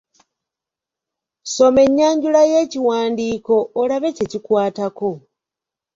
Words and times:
Soma 1.53 1.79
ennyanjula 1.87 2.41
y'ekiwandiiko 2.51 3.55
olabe 3.81 4.09
kye 4.15 4.25
kikwatako. 4.31 5.11